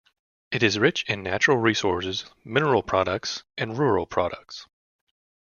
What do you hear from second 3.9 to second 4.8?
products.